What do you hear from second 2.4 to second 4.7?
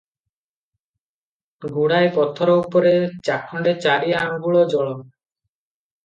ଉପରେ ଚାଖଣ୍ଡେ, ଚାରି ଆଙ୍ଗୁଳ